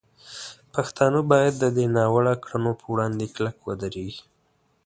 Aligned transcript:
پښتانه 0.73 1.19
باید 1.31 1.53
د 1.57 1.65
دې 1.77 1.85
ناوړه 1.95 2.33
کړنو 2.43 2.71
په 2.79 2.85
وړاندې 2.93 3.25
کلک 3.35 3.57
ودرېږي. 3.63 4.23